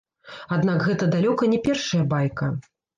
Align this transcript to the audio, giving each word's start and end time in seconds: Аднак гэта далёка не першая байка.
Аднак 0.57 0.81
гэта 0.87 1.11
далёка 1.17 1.53
не 1.55 1.63
першая 1.71 2.05
байка. 2.19 2.55